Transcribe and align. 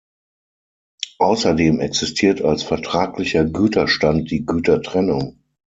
Außerdem 1.19 1.79
existiert 1.79 2.41
als 2.41 2.63
vertraglicher 2.63 3.45
Güterstand 3.45 4.31
die 4.31 4.47
Gütertrennung. 4.47 5.37